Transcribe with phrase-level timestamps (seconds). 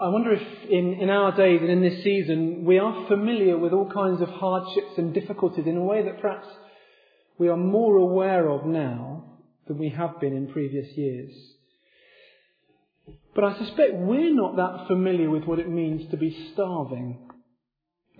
[0.00, 3.72] I wonder if in, in our days and in this season we are familiar with
[3.72, 6.46] all kinds of hardships and difficulties in a way that perhaps
[7.36, 11.32] we are more aware of now than we have been in previous years.
[13.34, 17.30] But I suspect we're not that familiar with what it means to be starving,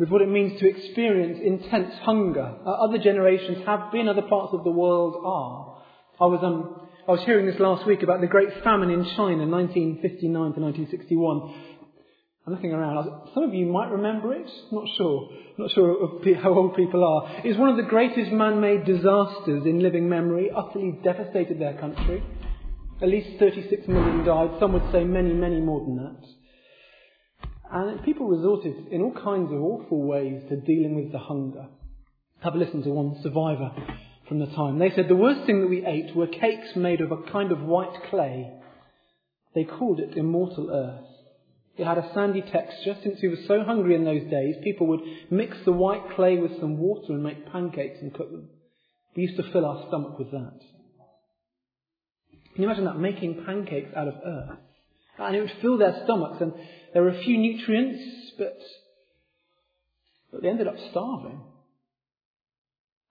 [0.01, 2.57] with what it means to experience intense hunger.
[2.67, 5.83] Other generations have been, other parts of the world are.
[6.21, 9.49] I was, um, I was hearing this last week about the Great Famine in China,
[9.49, 11.55] 1959 to 1961.
[12.47, 13.31] I'm looking around.
[13.33, 14.47] Some of you might remember it.
[14.71, 15.31] Not sure.
[15.57, 17.47] Not sure how old people are.
[17.47, 20.51] It was one of the greatest man-made disasters in living memory.
[20.55, 22.23] Utterly devastated their country.
[23.01, 24.61] At least 36 million died.
[24.61, 26.29] Some would say many, many more than that.
[27.73, 31.69] And people resorted in all kinds of awful ways to dealing with the hunger.
[32.41, 33.73] Have a listen to one survivor
[34.29, 34.79] from the time.
[34.79, 37.63] They said the worst thing that we ate were cakes made of a kind of
[37.63, 38.53] white clay.
[39.55, 41.07] They called it immortal earth.
[41.79, 42.97] It had a sandy texture.
[43.03, 46.61] Since we were so hungry in those days, people would mix the white clay with
[46.61, 48.51] some water and make pancakes and cook them.
[49.17, 50.59] We used to fill our stomach with that.
[52.55, 52.99] Can you imagine that?
[52.99, 54.59] Making pancakes out of earth.
[55.19, 56.53] And it would fill their stomachs, and
[56.93, 58.59] there were a few nutrients, but,
[60.31, 61.41] but they ended up starving.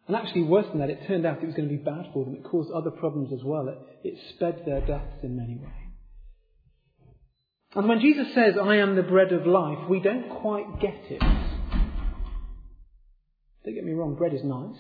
[0.08, 2.24] And actually, worse than that, it turned out it was going to be bad for
[2.24, 2.36] them.
[2.36, 3.68] It caused other problems as well.
[3.68, 3.78] It,
[4.08, 5.88] it sped their deaths in many ways.
[7.76, 11.20] And when Jesus says, I am the bread of life, we don't quite get it.
[13.66, 14.80] Don't get me wrong, bread is nice.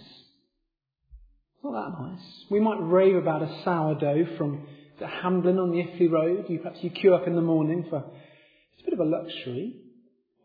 [1.56, 2.22] It's not that nice.
[2.50, 4.66] We might rave about a sourdough from
[5.00, 6.45] the Hamblin on the Iffley Road.
[6.47, 9.75] You perhaps you queue up in the morning for it's a bit of a luxury.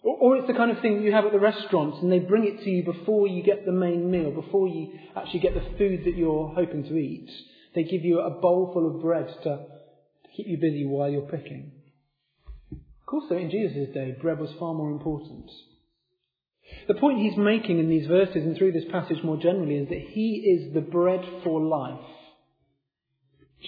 [0.03, 2.45] Or, or it's the kind of thing you have at the restaurants and they bring
[2.45, 6.05] it to you before you get the main meal, before you actually get the food
[6.05, 7.31] that you're hoping to eat.
[7.75, 11.23] They give you a bowl full of bread to, to keep you busy while you're
[11.23, 11.73] picking.
[12.73, 15.51] Of course, though, in Jesus' day, bread was far more important.
[16.89, 20.01] The point he's making in these verses and through this passage more generally is that
[20.01, 22.01] he is the bread for life.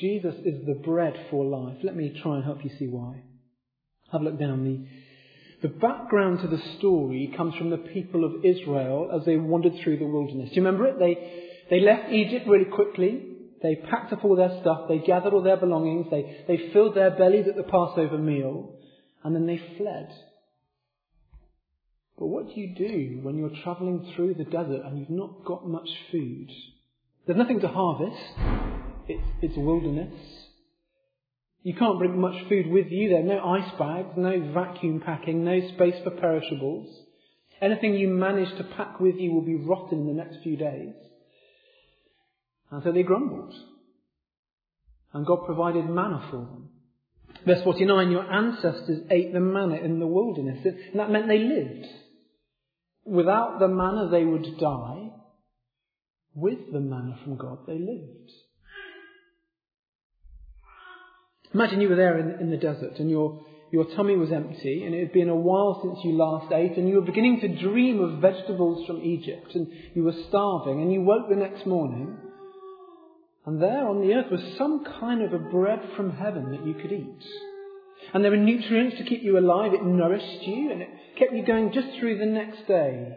[0.00, 1.78] Jesus is the bread for life.
[1.82, 3.22] Let me try and help you see why.
[4.10, 4.64] Have a look down.
[4.64, 4.86] The,
[5.64, 9.96] the background to the story comes from the people of Israel as they wandered through
[9.96, 10.50] the wilderness.
[10.50, 10.98] Do you remember it?
[10.98, 13.24] They, they left Egypt really quickly.
[13.62, 14.88] They packed up all their stuff.
[14.90, 16.08] They gathered all their belongings.
[16.10, 18.74] They, they filled their bellies at the Passover meal.
[19.22, 20.10] And then they fled.
[22.18, 25.66] But what do you do when you're travelling through the desert and you've not got
[25.66, 26.50] much food?
[27.26, 28.22] There's nothing to harvest.
[29.08, 30.12] It's, it's wilderness.
[31.64, 33.08] You can't bring much food with you.
[33.08, 36.94] There are no ice bags, no vacuum packing, no space for perishables.
[37.62, 40.92] Anything you manage to pack with you will be rotten in the next few days.
[42.70, 43.54] And so they grumbled.
[45.14, 46.68] And God provided manna for them.
[47.46, 50.58] Verse 49, your ancestors ate the manna in the wilderness.
[50.64, 51.86] And that meant they lived.
[53.06, 55.08] Without the manna, they would die.
[56.34, 58.32] With the manna from God, they lived.
[61.54, 64.94] Imagine you were there in, in the desert and your, your tummy was empty and
[64.94, 68.00] it had been a while since you last ate and you were beginning to dream
[68.00, 72.18] of vegetables from Egypt and you were starving and you woke the next morning
[73.46, 76.74] and there on the earth was some kind of a bread from heaven that you
[76.74, 77.22] could eat.
[78.12, 79.74] And there were nutrients to keep you alive.
[79.74, 80.88] It nourished you and it
[81.18, 83.16] kept you going just through the next day.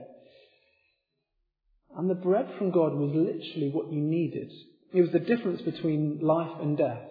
[1.98, 4.52] And the bread from God was literally what you needed.
[4.94, 7.07] It was the difference between life and death.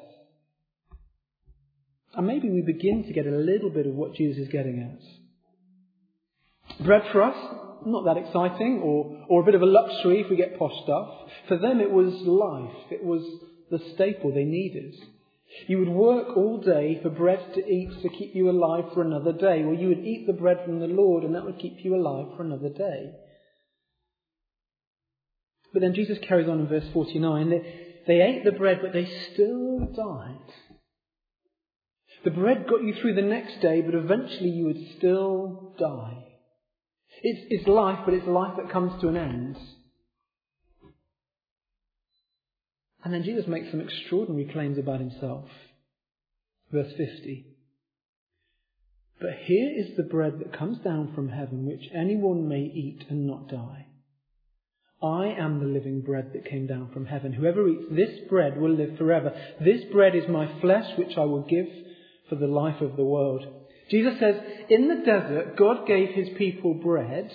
[2.16, 6.84] And maybe we begin to get a little bit of what Jesus is getting at.
[6.84, 7.36] Bread for us,
[7.84, 11.08] not that exciting, or, or a bit of a luxury if we get posh stuff.
[11.48, 12.90] For them it was life.
[12.90, 13.22] It was
[13.70, 14.94] the staple they needed.
[15.68, 19.32] You would work all day for bread to eat to keep you alive for another
[19.32, 19.62] day.
[19.62, 22.36] Or you would eat the bread from the Lord and that would keep you alive
[22.36, 23.12] for another day.
[25.72, 27.50] But then Jesus carries on in verse 49.
[27.50, 30.38] They, they ate the bread, but they still died.
[32.26, 36.24] The bread got you through the next day, but eventually you would still die.
[37.22, 39.56] It's, it's life, but it's life that comes to an end.
[43.04, 45.44] And then Jesus makes some extraordinary claims about himself.
[46.72, 47.46] Verse 50.
[49.20, 53.28] But here is the bread that comes down from heaven, which anyone may eat and
[53.28, 53.86] not die.
[55.00, 57.32] I am the living bread that came down from heaven.
[57.32, 59.32] Whoever eats this bread will live forever.
[59.60, 61.66] This bread is my flesh, which I will give
[62.28, 63.44] for the life of the world.
[63.90, 64.34] Jesus says,
[64.68, 67.30] in the desert, God gave his people bread.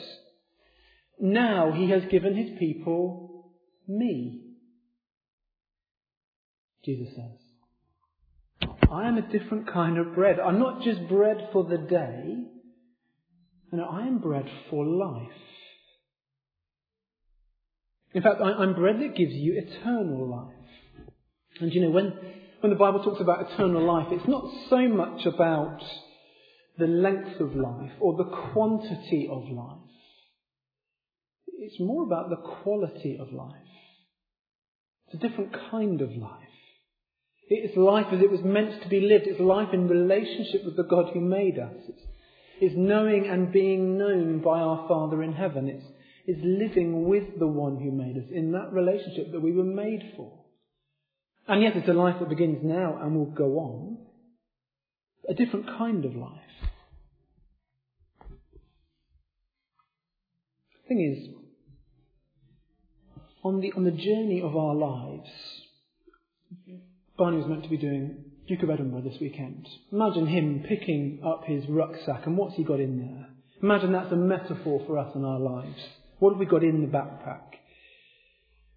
[1.19, 3.51] Now he has given his people
[3.87, 4.41] me.
[6.83, 8.69] Jesus says.
[8.91, 10.39] I am a different kind of bread.
[10.39, 12.35] I'm not just bread for the day.
[13.71, 15.31] No, I am bread for life.
[18.13, 21.07] In fact, I'm bread that gives you eternal life.
[21.61, 22.11] And you know, when,
[22.61, 25.81] when the Bible talks about eternal life, it's not so much about
[26.77, 29.77] the length of life or the quantity of life.
[31.47, 33.55] It's more about the quality of life.
[35.07, 36.47] It's a different kind of life.
[37.49, 39.27] It's life as it was meant to be lived.
[39.27, 41.75] It's life in relationship with the God who made us.
[41.89, 42.01] It's,
[42.61, 45.67] it's knowing and being known by our Father in heaven.
[45.67, 45.85] It's,
[46.25, 50.13] it's living with the one who made us in that relationship that we were made
[50.15, 50.40] for.
[51.51, 53.97] And yet it's a life that begins now and will go on.
[55.27, 56.31] A different kind of life.
[60.71, 61.35] The thing is,
[63.43, 65.29] on the, on the journey of our lives,
[67.17, 69.67] Barney was meant to be doing Duke of Edinburgh this weekend.
[69.91, 73.27] Imagine him picking up his rucksack and what's he got in there?
[73.61, 75.81] Imagine that's a metaphor for us in our lives.
[76.19, 77.41] What have we got in the backpack?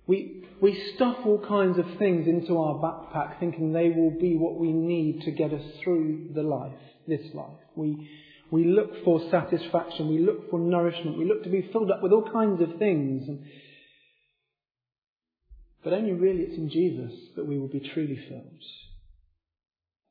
[0.06, 4.56] We, we stuff all kinds of things into our backpack thinking they will be what
[4.56, 6.72] we need to get us through the life,
[7.08, 7.58] this life.
[7.74, 8.08] We,
[8.50, 12.12] we look for satisfaction, we look for nourishment, we look to be filled up with
[12.12, 13.26] all kinds of things.
[13.28, 13.44] And
[15.82, 18.62] but only really it's in Jesus that we will be truly filled.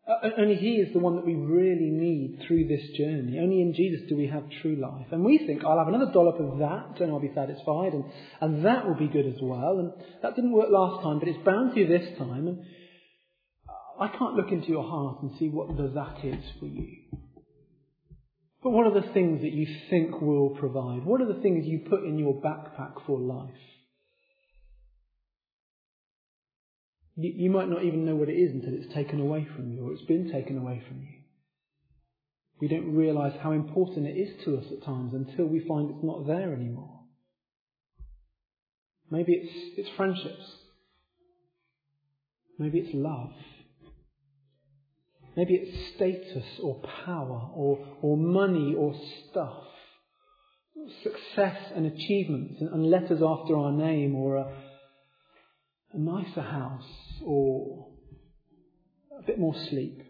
[0.06, 3.40] Uh, only He is the one that we really need through this journey.
[3.40, 5.08] Only in Jesus do we have true life.
[5.12, 8.04] And we think, I'll have another dollop of that and I'll be satisfied and,
[8.42, 9.80] and that will be good as well.
[9.80, 9.92] And
[10.22, 12.48] that didn't work last time, but it's bound to this time.
[12.48, 12.60] And
[14.00, 16.98] I can't look into your heart and see what the that is for you.
[18.62, 21.06] But what are the things that you think will provide?
[21.06, 23.52] What are the things you put in your backpack for life?
[27.15, 29.94] You, might not even know what it is until it's taken away from you or
[29.94, 31.07] it's been taken away from you.
[32.60, 36.04] We don't realise how important it is to us at times until we find it's
[36.04, 37.01] not there anymore.
[39.12, 40.56] Maybe it's, it's friendships.
[42.57, 43.31] Maybe it's love.
[45.36, 48.95] Maybe it's status or power or, or money or
[49.30, 49.63] stuff.
[51.04, 54.62] Success and achievements and, and letters after our name or a,
[55.94, 56.90] a nicer house
[57.24, 57.88] or
[59.18, 60.01] a bit more sleep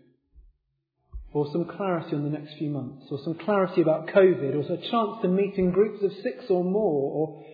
[1.33, 4.89] or some clarity on the next few months or some clarity about COVID or a
[4.89, 7.45] chance to meet in groups of six or more or,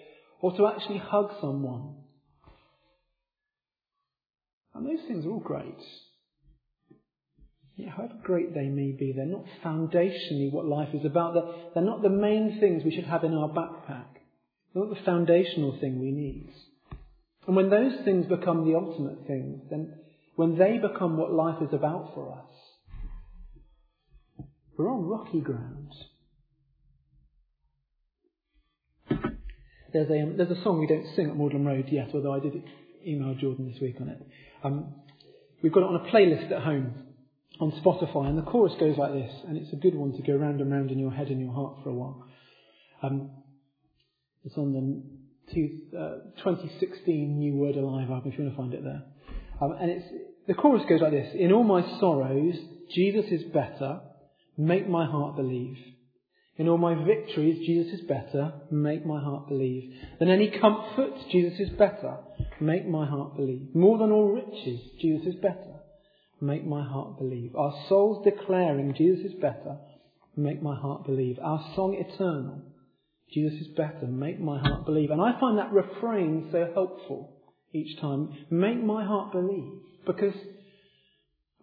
[0.42, 1.96] or to actually hug someone.
[4.76, 5.80] And those things are all great.
[7.76, 11.74] Yet, however great they may be, they're not foundationally what life is about.
[11.74, 14.20] They're not the main things we should have in our backpack.
[14.74, 16.52] They're not the foundational thing we need.
[17.48, 19.94] And when those things become the ultimate things, then
[20.36, 22.50] when they become what life is about for us,
[24.78, 25.92] we're on rocky ground.
[29.92, 32.40] There's a, um, there's a song we don't sing at Magdalen Road yet, although I
[32.40, 32.64] did
[33.06, 34.22] email Jordan this week on it.
[34.64, 34.94] Um,
[35.64, 36.94] we've got it on a playlist at home
[37.60, 40.34] on Spotify, and the chorus goes like this, and it's a good one to go
[40.34, 42.24] round and round in your head and your heart for a while.
[43.02, 43.32] Um,
[44.46, 45.19] it's on the
[45.52, 49.04] uh, 2016 New Word Alive album, if you want to find it there.
[49.62, 50.06] Um, and it's,
[50.48, 52.56] the chorus goes like this In all my sorrows,
[52.94, 54.02] Jesus is better,
[54.58, 55.78] make my heart believe.
[56.58, 59.94] In all my victories, Jesus is better, make my heart believe.
[60.20, 62.18] Than any comfort, Jesus is better,
[62.60, 63.74] make my heart believe.
[63.74, 65.80] More than all riches, Jesus is better,
[66.42, 67.56] make my heart believe.
[67.56, 69.78] Our souls declaring Jesus is better,
[70.36, 71.40] make my heart believe.
[71.42, 72.62] Our song eternal,
[73.34, 74.08] Jesus is better.
[74.08, 75.12] Make my heart believe.
[75.12, 77.36] And I find that refrain so helpful
[77.74, 78.34] each time.
[78.50, 79.72] Make my heart believe.
[80.06, 80.34] Because,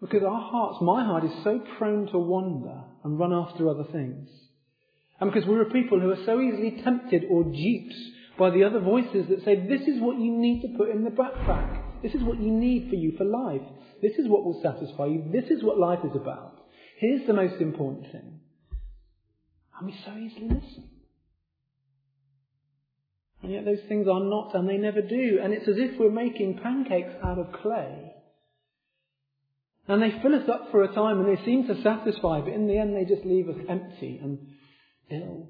[0.01, 4.29] because our hearts, my heart is so prone to wander and run after other things.
[5.21, 7.95] And because we're a people who are so easily tempted or duped
[8.39, 11.11] by the other voices that say, this is what you need to put in the
[11.11, 12.03] backpack.
[12.03, 13.67] This is what you need for you for life.
[14.03, 15.25] This is what will satisfy you.
[15.33, 16.61] This is what life is about.
[16.99, 18.41] Here's the most important thing.
[19.79, 20.91] And we so easily listen.
[23.47, 25.39] And yet those things are not, and they never do.
[25.41, 28.13] And it's as if we're making pancakes out of clay.
[29.87, 32.67] And they fill us up for a time and they seem to satisfy, but in
[32.67, 34.39] the end they just leave us empty and
[35.13, 35.49] ill.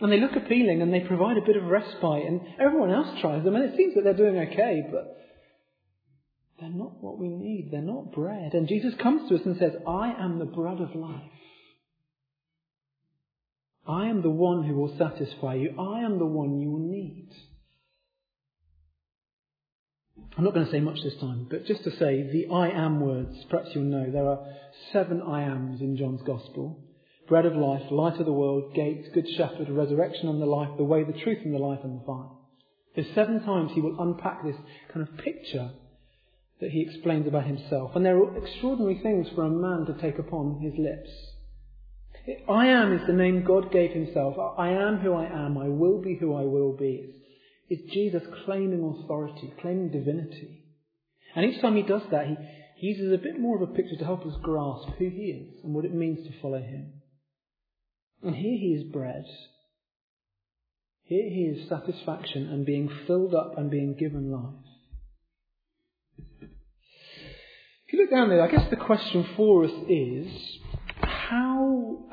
[0.00, 3.42] And they look appealing and they provide a bit of respite and everyone else tries
[3.42, 5.16] them and it seems that they're doing okay, but
[6.60, 7.70] they're not what we need.
[7.72, 8.52] They're not bread.
[8.52, 11.37] And Jesus comes to us and says, I am the bread of life.
[13.88, 15.74] I am the one who will satisfy you.
[15.78, 17.28] I am the one you will need.
[20.36, 23.00] I'm not going to say much this time, but just to say the I am
[23.00, 24.46] words, perhaps you'll know, there are
[24.92, 26.84] seven I ams in John's Gospel.
[27.28, 30.84] Bread of life, light of the world, gate, good shepherd, resurrection and the life, the
[30.84, 32.28] way, the truth and the life and the fire.
[32.94, 34.56] There's seven times he will unpack this
[34.92, 35.70] kind of picture
[36.60, 37.92] that he explains about himself.
[37.94, 41.10] And there are extraordinary things for a man to take upon his lips.
[42.48, 44.36] I am is the name God gave himself.
[44.58, 45.56] I am who I am.
[45.56, 47.14] I will be who I will be.
[47.68, 50.64] It's, Jesus claiming authority, claiming divinity.
[51.34, 52.36] And each time he does that, he,
[52.76, 55.64] he uses a bit more of a picture to help us grasp who he is
[55.64, 56.92] and what it means to follow him.
[58.22, 59.24] And here he is bread.
[61.04, 64.64] Here he is satisfaction and being filled up and being given life.
[67.86, 70.30] If you look down there, I guess the question for us is
[71.00, 72.07] how,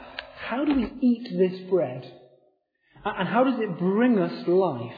[0.50, 2.06] how do we eat this bread?
[3.04, 4.92] And how does it bring us life?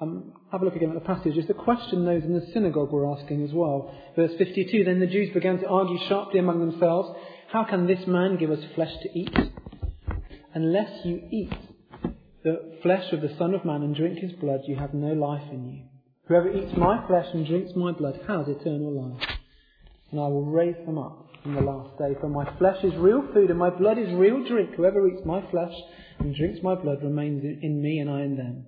[0.00, 1.36] Um, have a look again at the passage.
[1.36, 3.94] It's the question those in the synagogue were asking as well.
[4.16, 7.16] Verse 52 Then the Jews began to argue sharply among themselves
[7.52, 9.36] How can this man give us flesh to eat?
[10.54, 11.52] Unless you eat
[12.42, 15.48] the flesh of the Son of Man and drink his blood, you have no life
[15.52, 15.84] in you.
[16.26, 19.28] Whoever eats my flesh and drinks my blood has eternal life,
[20.10, 22.14] and I will raise them up in the last day.
[22.20, 24.74] For my flesh is real food and my blood is real drink.
[24.76, 25.72] Whoever eats my flesh
[26.18, 28.66] and drinks my blood remains in me and I in them.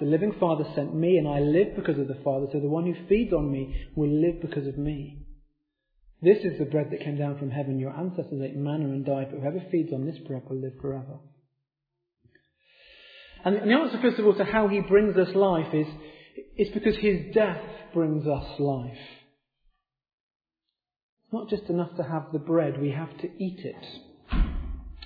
[0.00, 2.86] The living Father sent me and I live because of the Father, so the one
[2.86, 5.26] who feeds on me will live because of me.
[6.22, 7.78] This is the bread that came down from heaven.
[7.78, 11.18] Your ancestors ate manna and died, but whoever feeds on this bread will live forever.
[13.44, 15.86] And the answer, first of all, to how he brings us life is
[16.56, 17.60] it's because his death
[17.94, 18.98] brings us life.
[21.32, 23.86] Not just enough to have the bread, we have to eat it.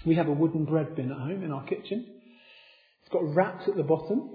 [0.07, 2.07] We have a wooden bread bin at home in our kitchen.
[3.03, 4.31] It's got wraps at the bottom.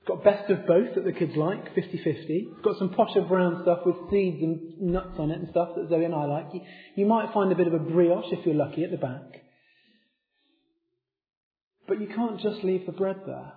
[0.00, 2.04] It's got best of both that the kids like, 50-50.
[2.04, 5.88] It's got some posher brown stuff with seeds and nuts on it and stuff that
[5.88, 6.46] Zoe and I like.
[6.52, 6.60] You,
[6.96, 9.42] you might find a bit of a brioche if you're lucky at the back.
[11.86, 13.52] But you can't just leave the bread there.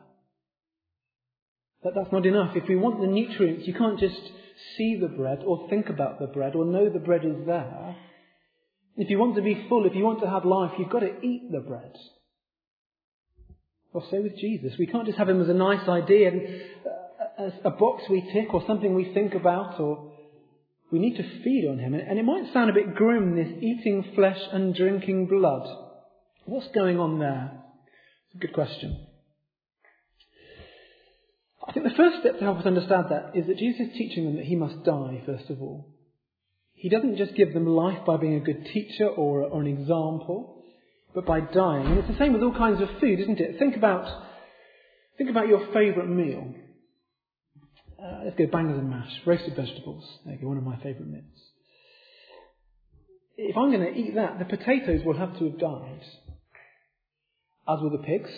[1.84, 2.56] That that's not enough.
[2.56, 4.20] If we want the nutrients, you can't just
[4.78, 7.96] see the bread or think about the bread or know the bread is there.
[8.98, 11.22] If you want to be full, if you want to have life, you've got to
[11.22, 11.94] eat the bread.
[13.92, 14.74] Well, so with Jesus.
[14.78, 18.54] We can't just have him as a nice idea, uh, as a box we tick
[18.54, 20.14] or something we think about, or
[20.92, 21.94] we need to feed on him.
[21.94, 25.68] And it might sound a bit grim, this eating flesh and drinking blood.
[26.46, 27.52] What's going on there?
[28.28, 29.05] It's a good question.
[31.68, 34.26] I think the first step to help us understand that is that Jesus is teaching
[34.26, 35.88] them that he must die, first of all.
[36.74, 40.64] He doesn't just give them life by being a good teacher or, or an example,
[41.16, 41.88] but by dying.
[41.88, 43.58] And it's the same with all kinds of food, isn't it?
[43.58, 44.06] Think about,
[45.18, 46.54] think about your favourite meal.
[47.98, 50.04] Uh, let's go bangers and mash, roasted vegetables.
[50.26, 51.24] There go, one of my favourite meals.
[53.38, 56.02] If I'm going to eat that, the potatoes will have to have died.
[57.68, 58.30] As will the pigs,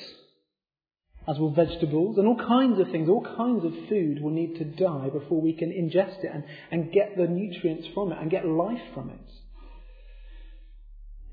[1.28, 4.64] as will vegetables and all kinds of things, all kinds of food will need to
[4.64, 8.46] die before we can ingest it and, and get the nutrients from it and get
[8.46, 9.32] life from it.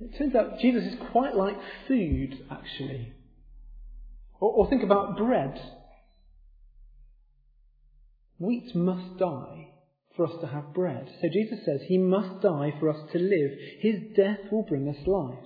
[0.01, 3.13] It turns out Jesus is quite like food, actually.
[4.41, 5.61] Or, or think about bread.
[8.39, 9.69] Wheat must die
[10.17, 11.09] for us to have bread.
[11.21, 13.51] So Jesus says he must die for us to live.
[13.81, 15.39] His death will bring us life.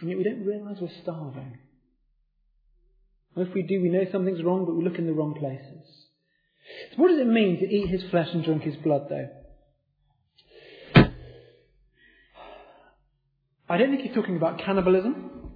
[0.00, 1.58] And yet we don't realise we're starving.
[3.36, 5.88] If we do, we know something's wrong, but we look in the wrong places.
[6.90, 9.28] So what does it mean to eat his flesh and drink his blood, though?
[13.68, 15.50] I don't think he's talking about cannibalism,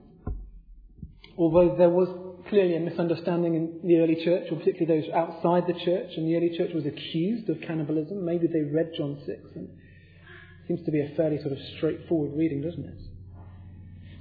[1.37, 2.09] although there was
[2.49, 6.37] clearly a misunderstanding in the early church, or particularly those outside the church, and the
[6.37, 8.25] early church was accused of cannibalism.
[8.25, 12.33] Maybe they read John 6, and it seems to be a fairly sort of straightforward
[12.39, 12.99] reading, doesn't it?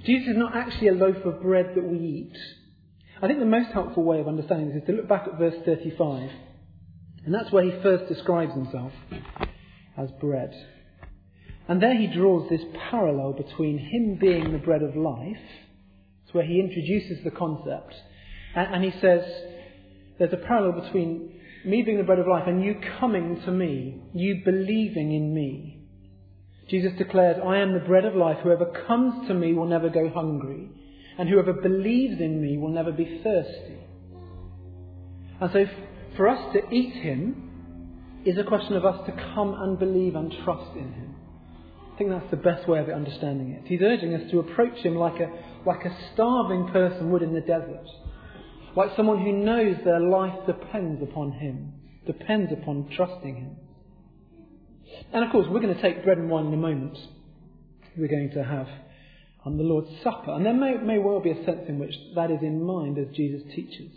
[0.04, 2.36] Jesus is not actually a loaf of bread that we eat.
[3.22, 5.54] I think the most helpful way of understanding this is to look back at verse
[5.64, 6.28] 35.
[7.24, 8.92] And that's where he first describes himself
[9.96, 10.52] as bread.
[11.66, 15.42] And there he draws this parallel between him being the bread of life,
[16.24, 17.94] it's where he introduces the concept,
[18.54, 19.24] and, and he says,
[20.18, 24.00] there's a parallel between me being the bread of life and you coming to me,
[24.14, 25.80] you believing in me.
[26.68, 28.38] Jesus declared, I am the bread of life.
[28.42, 30.68] Whoever comes to me will never go hungry
[31.18, 33.78] and whoever believes in me will never be thirsty.
[35.40, 35.64] And so,
[36.16, 40.32] for us to eat him is a question of us to come and believe and
[40.44, 41.14] trust in him.
[41.94, 43.62] I think that's the best way of understanding it.
[43.66, 45.30] He's urging us to approach him like a,
[45.66, 47.86] like a starving person would in the desert.
[48.76, 51.72] like someone who knows their life depends upon Him,
[52.06, 53.56] depends upon trusting Him.
[55.12, 56.98] And of course, we're going to take bread and wine in a moment.
[57.96, 58.68] We're going to have
[59.46, 60.32] um, the Lord's Supper.
[60.32, 63.14] And there may, may well be a sense in which that is in mind as
[63.14, 63.92] Jesus teaches.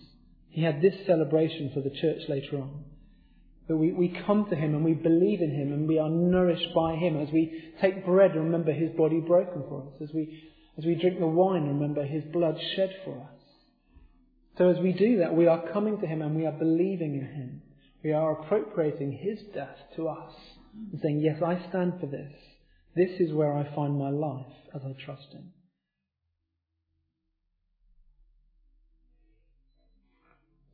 [0.49, 2.83] He had this celebration for the church later on.
[3.67, 6.73] That we, we come to Him and we believe in Him and we are nourished
[6.75, 10.43] by Him as we take bread and remember His body broken for us, as we,
[10.77, 13.39] as we drink the wine and remember His blood shed for us.
[14.57, 17.25] So as we do that, we are coming to Him and we are believing in
[17.25, 17.61] Him.
[18.03, 20.33] We are appropriating His death to us
[20.91, 22.33] and saying, Yes, I stand for this.
[22.99, 25.53] This is where I find my life as I trust Him.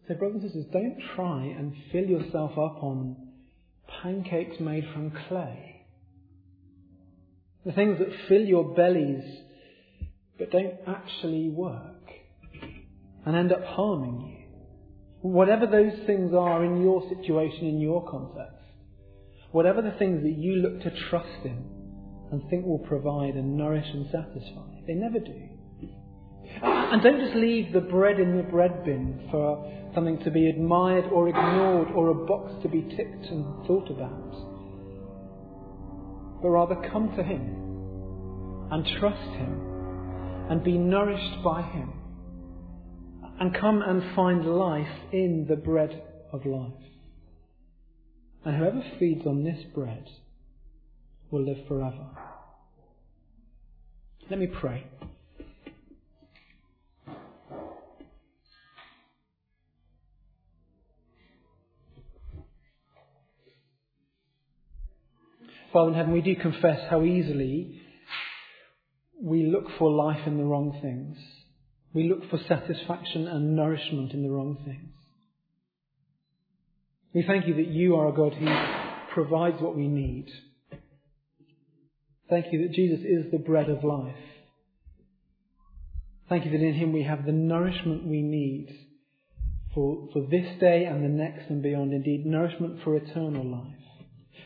[0.08, 3.15] So, brothers and sisters, don't try and fill yourself up on
[4.01, 5.86] pancakes made from clay.
[7.63, 9.24] The things that fill your bellies
[10.39, 12.10] but don't actually work
[13.27, 15.29] and end up harming you.
[15.29, 18.65] Whatever those things are in your situation, in your context,
[19.51, 21.84] whatever the things that you look to trust in
[22.32, 25.50] and think will provide and nourish and satisfy, they never do.
[26.62, 31.05] And don't just leave the bread in the bread bin for something to be admired
[31.12, 34.32] or ignored or a box to be ticked and thought about.
[36.41, 39.62] But rather come to Him and trust Him
[40.50, 41.94] and be nourished by Him
[43.39, 46.01] and come and find life in the bread
[46.32, 46.72] of life.
[48.46, 50.08] And whoever feeds on this bread
[51.35, 52.07] will live forever.
[54.29, 54.87] Let me pray.
[65.73, 67.81] Father in heaven, we do confess how easily
[69.21, 71.17] we look for life in the wrong things.
[71.93, 74.93] We look for satisfaction and nourishment in the wrong things.
[77.13, 78.45] We thank you that you are a God who
[79.13, 80.27] provides what we need.
[82.29, 84.15] Thank you that Jesus is the bread of life.
[86.27, 88.75] Thank you that in him we have the nourishment we need
[89.75, 91.94] for, for this day and the next and beyond.
[91.94, 93.75] Indeed, nourishment for eternal life.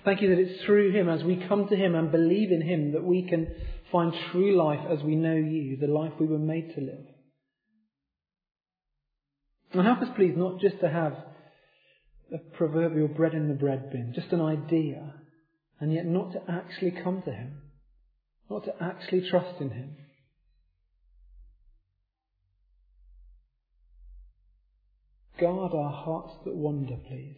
[0.03, 2.93] Thank you that it's through Him, as we come to Him and believe in Him,
[2.93, 3.47] that we can
[3.91, 7.05] find true life as we know You, the life we were made to live.
[9.73, 11.13] And help us, please, not just to have
[12.33, 15.13] a proverbial bread in the bread bin, just an idea,
[15.79, 17.61] and yet not to actually come to Him,
[18.49, 19.95] not to actually trust in Him.
[25.39, 27.37] Guard our hearts that wander, please.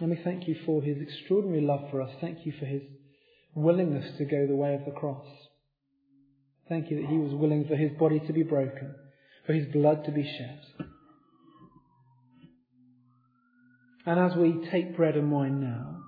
[0.00, 2.10] And we thank you for his extraordinary love for us.
[2.20, 2.82] Thank you for his
[3.54, 5.26] willingness to go the way of the cross.
[6.68, 8.94] Thank you that he was willing for his body to be broken,
[9.46, 10.86] for his blood to be shed.
[14.04, 16.00] And as we take bread and wine now,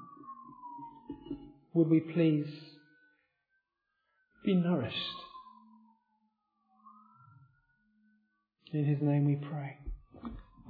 [1.74, 2.46] would we please
[4.44, 4.96] be nourished?
[8.72, 9.76] In his name we pray.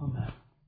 [0.02, 0.32] Amen.